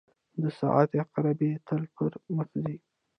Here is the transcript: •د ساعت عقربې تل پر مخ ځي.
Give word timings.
•د 0.41 0.43
ساعت 0.59 0.89
عقربې 1.03 1.51
تل 1.67 1.83
پر 1.95 2.11
مخ 2.35 2.49
ځي. 2.63 2.75